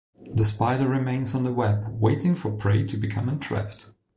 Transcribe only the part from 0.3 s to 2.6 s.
The spider remains on the web waiting for